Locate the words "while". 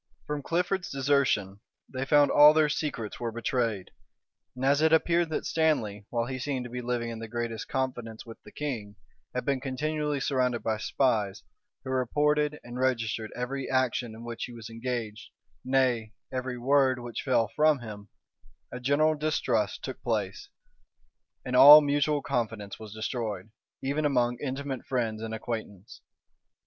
6.09-6.25